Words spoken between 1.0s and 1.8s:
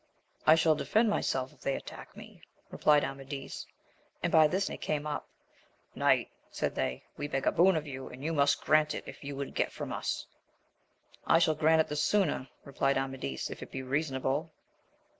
myself if they